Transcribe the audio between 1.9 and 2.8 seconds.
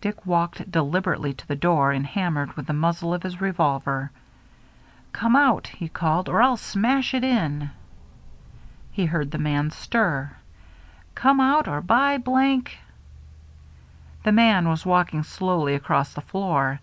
and hammered with the